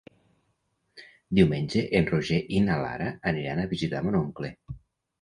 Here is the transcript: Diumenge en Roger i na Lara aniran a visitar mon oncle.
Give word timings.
Diumenge 1.41 1.85
en 2.01 2.09
Roger 2.13 2.41
i 2.57 2.65
na 2.71 2.81
Lara 2.87 3.13
aniran 3.35 3.65
a 3.67 3.71
visitar 3.79 4.07
mon 4.09 4.23
oncle. 4.27 4.57